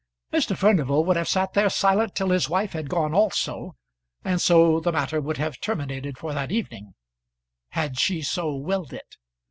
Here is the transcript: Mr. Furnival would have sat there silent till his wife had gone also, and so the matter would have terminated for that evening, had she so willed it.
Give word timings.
Mr. 0.33 0.57
Furnival 0.57 1.05
would 1.05 1.15
have 1.15 1.27
sat 1.29 1.53
there 1.53 1.69
silent 1.69 2.15
till 2.15 2.31
his 2.31 2.49
wife 2.49 2.73
had 2.73 2.89
gone 2.89 3.13
also, 3.13 3.75
and 4.23 4.41
so 4.41 4.79
the 4.79 4.91
matter 4.91 5.21
would 5.21 5.37
have 5.37 5.59
terminated 5.59 6.17
for 6.17 6.33
that 6.33 6.51
evening, 6.51 6.95
had 7.69 7.99
she 7.99 8.23
so 8.23 8.55
willed 8.55 8.93
it. 8.93 9.17